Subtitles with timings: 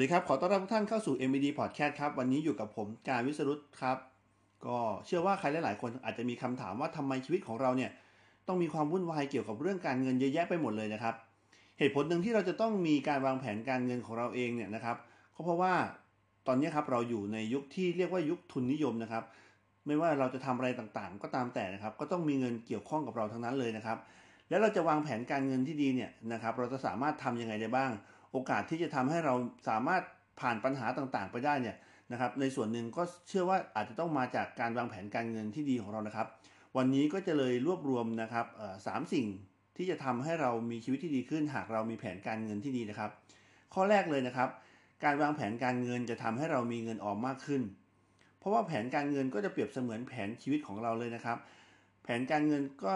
[0.00, 3.98] วัสดีครับ ขอต้อนรับทุกท่านเข้าสู่ MED Podcast ครับ วันนี้อยู่กับผมการวิสรุตครับ
[4.66, 7.90] ก็เชื่อว่าใครหลาย ๆ คนอาจจะมีคำถามว่าทำไมชีวิตของเราเนี่ย
[8.46, 11.14] ต้องมีความวุ่นวายเกี่ยวกับเรื่องการเงินเยอะแยะไปหมดเลยนะครับ
[11.78, 14.96] เหตุผลหนึ่งที่เราจะต้องมีการวางแผนการเงินของเราเองเนี่ยนะครับ
[15.34, 15.74] ก็เพราะว่า
[16.46, 19.24] ตอนนี้ครับเราอยู่ในยุคที่เรียกว่ายุคทุนนิยมนะครับ
[19.86, 23.98] ไม่ว่าเราจะทำอะไรต่างๆ ก็ตามแต่นะครับ ก็ต้องมีเงินเกี่ยวข้องกับเราทั้งนั้นเลยนะครับ
[24.48, 27.90] แล้วเราจะวางแผนการเงินที่ดีเนี่ยนะครับ เราจะสามารถทำยังไงได้บ้าง
[28.32, 29.34] โอกาสที่จะทำให้เรา
[29.68, 30.02] สามารถ
[30.40, 31.76] ผ่านปัญหาต่างๆ ไปได้เนี่ย
[32.12, 36.26] นะครับในส่วนหนึ่งก็เชื่อว่าอาจจะต้องมาจากการวางแผนการเงินที่ดีของเรานะครับ
[36.76, 38.46] วันนี้ก็จะเลยรวบรวมนะครับ
[38.86, 39.26] สามสิ่ง
[39.76, 43.10] ที่จะทำให้เรามีชีวิตที่ดีขึ้น หากเรามีแผนการเงินที่ดีนะครับ
[43.74, 44.48] ข้อแรกเลยนะครับ
[45.04, 47.62] การวางแผนการเงินจะทำให้เรามีเงินออมมากขึ้น
[48.38, 51.38] เพราะว่าแผนการเงินก็จะเปรียบเสมือนแผนชีวิตของเราเลยนะครับ
[52.02, 52.94] แผนการเงินก็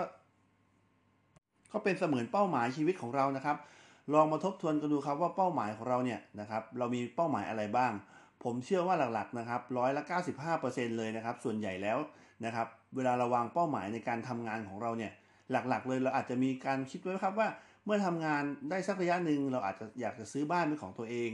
[1.73, 3.57] ก็เป็นเสมือนเป้าหมายชีวิตของเรานะครับ
[4.13, 7.93] ลองมาทบทวนกันดูครับว่าเป้าหมายของเราเนี่ยนะครับเรามีเป้าหมายอะไรบ้าง
[8.45, 10.03] ผมเชื่อว่าหลักๆนะครับร้อยละ
[10.51, 11.99] 95%เลยนะครับส่วนใหญ่แล้ว
[12.45, 15.13] นะครับเวลาเราวางเป้าหมายในการทำงานของเราเนี่ย
[15.51, 17.49] หลักๆ เลยเราอาจจะมีการคิดไว้ครับว่า
[17.85, 21.31] เมื่อทำงานได้สักระยะหนึ่งเราอาจจะอยากจะซื้อบ้านเป็นของตัวเอง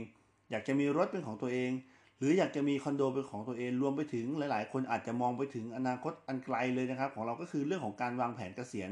[0.51, 1.71] อยากจะมีรถเป็นของตัวเอง
[2.17, 8.89] หรืออยากจะมีคอนโดเป็นของตัวเองรวมไปถึงหลาย ๆ คนอาจจะมองไปถึงอนาคตอันไกลเลยนะครับ ของเราก็คือเรื่องของการวางแผนเกษียณ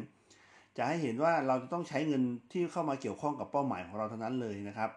[0.80, 4.90] จะให้เห็นว่าเราจะต้องใช้เงินที่เข้ามาเกี่ยวข้องกับเป้าหมายของเราเท่านั้นเลยนะครับ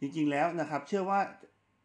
[0.00, 1.20] จริงๆแล้วนะครับ เชื่อว่า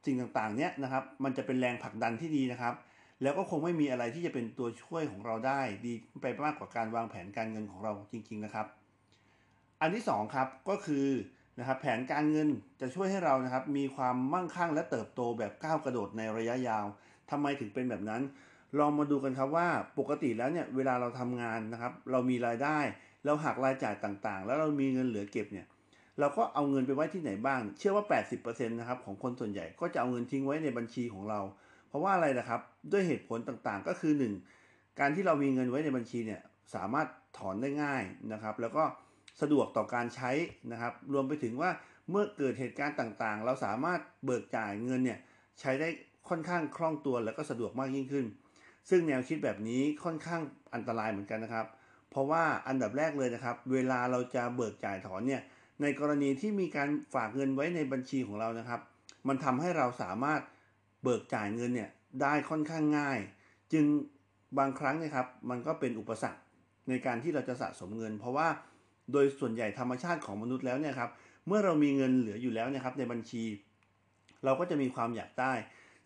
[0.05, 2.73] สิ่งต่างๆเนี้ยนะครับ มันจะเป็นแรงผลักดันที่ดีนะครับ
[3.21, 8.67] แล้วก็คงไม่มีอะไรที่จะเป็นตัวช่วยของเราได้ ดีไปมากกว่าการวางแผนการเงินของเราจริง ๆนะครับ
[9.81, 11.07] อันที่2ครับก็คือ
[11.59, 12.49] นะครับแผนการเงิน
[12.81, 16.85] จะช่วยให้เรานะครับ มีความมั่งคั่งและเติบโตแบบก้าวกระโดดในระยะยาว
[17.31, 18.21] ทำไมถึงเป็นแบบนั้น
[18.77, 19.67] ลองมาดูกันครับว่า
[19.99, 22.77] ปกติแล้วเนี่ยเวลาเราทำงานนะครับ เรามีรายได้
[23.25, 25.67] เราหักรายจ่ายต่างๆ แล้วเรามีเงินเหลือเก็บเนี่ย
[26.19, 28.05] เราก็เอาเงินไปไว้ที่ไหนบ้าง เชื่อว่า
[28.37, 31.39] 80%นะครับของคนส่วนใหญ่ก็จะเอาเงินทิ้งไว้ในบัญชีของเรา
[31.87, 34.13] เพราะว่าอะไรนะครับ ด้วยเหตุผลต่างๆ ก็คือ
[34.55, 34.99] 1.
[34.99, 36.41] การที่เรามีเงินไว้ในบัญชีเนี่ย
[36.75, 37.07] สามารถ
[37.37, 38.03] ถอนได้ง่าย
[38.33, 38.83] นะครับ แล้วก็
[39.41, 40.31] สะดวกต่อการใช้
[40.71, 41.69] นะครับ รวมไปถึงว่า
[42.09, 45.19] เมื่อเกิดเหตุการณ์ต่างๆ เราสามารถเบิกจ่ายเงินเนี่ย
[45.59, 45.87] ใช้ได้
[46.29, 48.25] ค่อนข้างคล่องตัวแล้วก็สะดวกมากยิ่งขึ้น
[48.89, 50.41] ซึ่งแนวคิดแบบนี้ค่อนข้าง
[50.73, 51.65] อันตรายเหมือนกันนะครับ
[52.09, 55.41] เพราะว่าอันดับแรกเลยนะครับ เวลาเราจะเบิกจ่ายถอนเนี่ย
[55.81, 58.81] ในกรณีที่มีการฝากเงินไว้ในบัญชีของเรานะครับ
[59.27, 60.41] มันทำให้เราสามารถ
[61.03, 61.89] เบิกจ่ายเงินเนี่ย
[62.21, 63.19] ได้ค่อนข้างง่าย
[63.73, 63.85] จึง
[64.57, 66.41] บางครั้งนะครับ มันก็เป็นอุปสรรค
[66.89, 68.47] ในการที่เราจะสะสมเงิน เพราะว่า
[69.11, 71.09] โดยส่วนใหญ่ธรรมชาติของมนุษย์แล้วเนี่ยครับ
[71.47, 73.43] เมื่อเรามีเงินเหลืออยู่แล้วนะครับในบัญชี
[74.45, 75.53] เราก็จะมีความอยากได้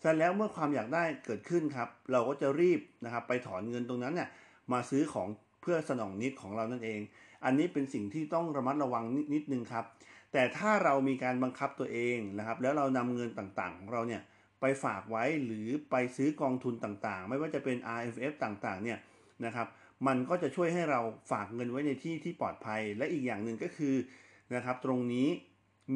[0.04, 4.30] สร็จแล้วเมื่อความอยากได้เกิดขึ้นครับ เราก็จะรีบนะครับไปถอนเงินตรงนั้นเนี่ย
[4.72, 5.28] มาซื้อของ
[5.62, 7.00] เพื่อสนองนิดของเรานั่นเอง
[7.46, 9.86] อันนี้เป็นสิ่งที่ต้องระมัดระวังนิดนิดนึงครับ
[10.34, 14.22] แต่ถ้าเรามีการบังคับตัวเองนะครับ แล้วเรานำเงินต่างๆของเราเนี่ย
[14.62, 18.98] ไปฝากไว้หรือไปซื้อกองทุนต่างๆ ไม่ว่าจะเป็น RFF ต่างๆเนี่ย
[19.46, 19.68] นะครับ
[20.08, 23.96] มันก็จะช่วยให้เราฝากเงินไว้ในที่ที่ปลอดภัย และอีกอย่างหนึ่งก็คือ
[24.56, 25.28] นะครับ ตรงนี้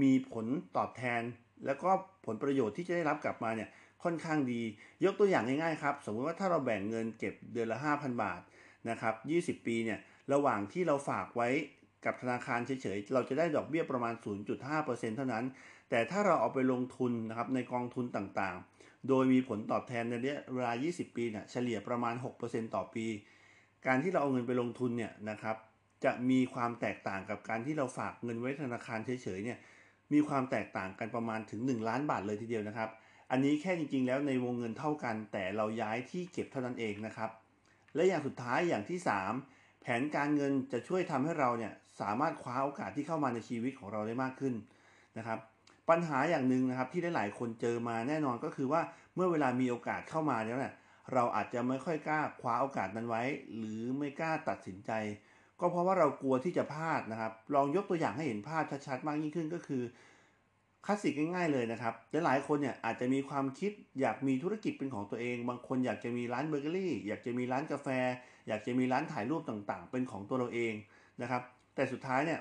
[0.01, 0.45] มีผล
[0.77, 1.21] ตอบแทน
[1.65, 1.89] แล้วก็
[2.25, 3.69] ผลประโยชน์ที่จะได้รับกลับมาเนี่ย
[4.03, 4.61] ค่อนข้างดี
[5.03, 8.41] ยกตัวอย่างง่ายๆครับ สมมติว่าถ้าเราแบ่งเงินเก็บเดือนละ 5,000 บาท
[8.89, 9.99] นะครับ 20 ปีเนี่ย
[10.33, 11.49] ระหว่างที่เราฝากไว้
[12.05, 14.13] กับธนาคารเฉยๆ เราจะได้ดอกเบี้ยประมาณ
[14.65, 15.45] 0.5%เท่านั้น
[15.89, 23.05] แต่ถ้าเราเอาไปลงทุนนะครับในกองทุนต่างๆ โดยมีผลตอบแทนในระยะเวลา 20 ปีเนี่ยเฉลี่ยประมาณ 6%ต่อปี
[23.87, 25.55] การที่เราเอาเงินไปลงทุนเนี่ยนะครับ
[26.03, 29.57] จะมีความแตกต่างกับการที่เราฝากเงินไว้ธนาคารเฉยๆ เนี่ย
[30.13, 32.89] มีความแตกต่างกันประมาณถึง 1 ล้านบาทเลยทีเดียวนะครับ
[33.31, 37.29] อันนี้แค่จริงๆ แล้วในวงเงินเท่ากัน แต่เราย้ายที่เก็บเท่านั้นเองนะครับ
[37.95, 38.99] และอย่างสุดท้ายอย่างที่
[39.41, 44.53] 3 แผนการเงินจะช่วยทำให้เราเนี่ยสามารถคว้าโอกาสที่เข้ามาในชีวิตของเราได้มากขึ้น
[45.17, 45.39] นะครับ
[45.89, 48.81] ปัญหาอย่างหนึ่งนะครับที่หลายๆคนเจอมาแน่นอนก็คือว่า
[49.15, 50.73] เมื่อเวลามีโอกาสเข้ามาแล้วเนี่ย
[51.13, 53.23] เราอาจจะไม่ค่อยกล้าคว้าโอกาสนั้นไว้
[53.57, 54.91] หรือไม่กล้าตัดสินใจ
[55.59, 59.83] ก็เพราะว่าเรากลัวที่จะพลาดนะครับ ลองยกตัวอย่างให้เห็นภาพชัดๆ มากยิ่งขึ้นก็คือ
[60.85, 61.93] คลาสสิกง่ายๆเลยนะครับ
[62.25, 67.87] หลายคนเนี่ยอาจจะมีความคิดอยากมีธุรกิจเป็นของตัวเอง บางคนอยากจะมีร้านเบเกอรี่ อยากจะมีร้านกาแฟ
[68.47, 70.73] อยากจะมีร้านถ่ายรูปต่างๆ เป็นของตัวเราเอง
[71.21, 71.41] นะครับ
[71.75, 72.39] แต่สุดท้ายเนี่ย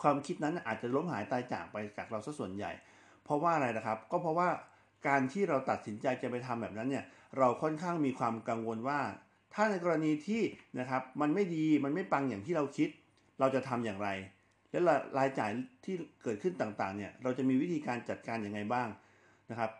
[0.00, 2.72] ความคิดนั้นอาจจะล้มหายตายจากไปจากเราซะส่วนใหญ่
[3.24, 4.48] เพราะว่าอะไรนะครับ ก็เพราะว่า
[5.08, 7.04] การที่เราตัดสินใจจะไปทำแบบนั้นเนี่ย
[7.38, 9.00] เราค่อนข้างมีความกังวลว่า
[9.54, 10.42] ถ้าในกรณีที่
[10.80, 12.88] นะครับมันไม่ดีมันไม่ปังอย่างที่เราคิด
[13.40, 14.08] เราจะทำอย่างไร
[14.70, 14.78] และ
[15.18, 15.50] รายจ่าย
[15.84, 18.88] ที่เกิดขึ้นต่างๆเนี่ยเราจะมีวิธีการจัดการอย่างไงบ้าง
[19.50, 19.70] นะครับ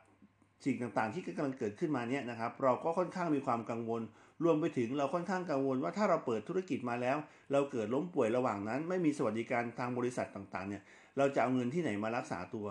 [0.65, 4.03] สิ่งต่างๆที่กำลังเกิดขึ้นมาเนี่ยนะครับ เราก็ค่อนข้างมีความกังวล
[4.45, 7.17] รวมไปถึงเราค่อนข้างกังวลว่าถ้าเราเปิดธุรกิจมาแล้ว
[7.53, 10.83] เราเกิดล้มป่วยระหว่างนั้น ไม่มีสวัสดิการทางบริษัทต่างๆเนี่ย
[11.19, 12.67] เราจะเอาเงินที่ไหนมารักษาตัว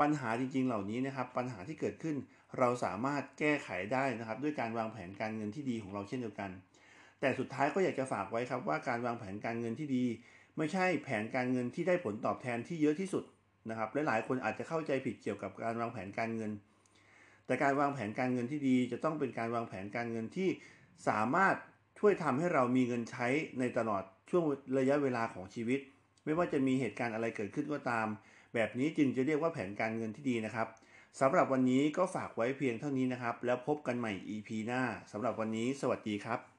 [0.00, 2.16] ปัญหาจริงๆเหล่านี้นะครับ ปัญหาที่เกิดขึ้น
[2.58, 6.50] เราสามารถแก้ไขได้นะครับ ด้วยการวางแผนการเงินที่ดีของเราเช่นเดียวกัน
[7.20, 10.04] แต่สุดท้ายก็อยากจะฝากไว้ครับว่าการวางแผนการเงินที่ดี
[10.58, 13.24] ไม่ใช่แผนการเงินที่ได้ผลตอบแทนที่เยอะที่สุด
[13.70, 16.52] นะครับหลายๆคนอาจจะเข้าใจผิดเกี่ยวกับการวางแผนการเงิน
[17.46, 20.48] แต่การวางแผนการเงินที่ดีจะต้องเป็นการวางแผนการเงินที่
[21.08, 21.54] สามารถ
[21.98, 23.26] ช่วยทำให้เรามีเงินใช้
[23.58, 24.44] ในตลอดช่วง
[24.78, 25.80] ระยะเวลาของชีวิต
[26.24, 28.06] ไม่ว่าจะมีเหตุการณ์อะไรเกิดขึ้นก็ตาม
[28.54, 30.68] แบบนี้จึงจะเรียกว่าแผนการเงินที่ดีนะครับ
[31.20, 34.82] สำหรับวันนี้ก็ฝากไว้เพียงเท่านี้นะครับ แล้วพบกันใหม่ EP หน้า
[35.12, 36.55] สำหรับวันนี้ สวัสดีครับ